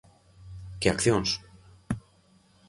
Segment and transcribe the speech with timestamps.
[0.79, 1.29] Que accións?